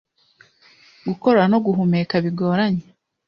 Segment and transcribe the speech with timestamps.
[1.07, 2.85] gukorora no guhumeka bigoranye